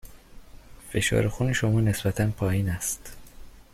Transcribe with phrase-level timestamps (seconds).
[0.89, 3.17] فشار خون شما نسبتاً پایین است.